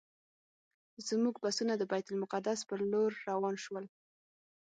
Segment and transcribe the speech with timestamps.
[1.07, 3.85] زموږ بسونه د بیت المقدس پر لور روان شول.